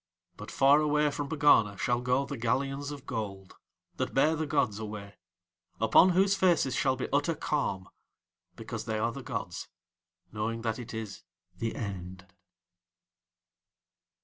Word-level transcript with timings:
But 0.35 0.49
far 0.49 0.79
away 0.81 1.11
from 1.11 1.29
Pegana 1.29 1.77
shall 1.77 2.01
go 2.01 2.25
the 2.25 2.35
galleons 2.35 2.89
of 2.89 3.05
gold 3.05 3.57
that 3.97 4.15
bear 4.15 4.35
the 4.35 4.47
gods 4.47 4.79
away, 4.79 5.17
upon 5.79 6.09
whose 6.09 6.33
faces 6.35 6.75
shall 6.75 6.95
be 6.95 7.07
utter 7.13 7.35
calm, 7.35 7.87
because 8.55 8.85
They 8.85 8.97
are 8.97 9.11
the 9.11 9.21
gods 9.21 9.67
knowing 10.31 10.63
that 10.63 10.79
it 10.79 10.91
is 10.95 11.21
THE 11.59 11.75
END. 11.75 12.25